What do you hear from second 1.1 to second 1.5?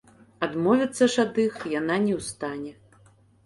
ж ад